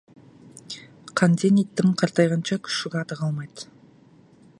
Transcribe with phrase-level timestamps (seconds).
[1.19, 3.69] Қанден иттің қартайғанша күшік аты қалмайды.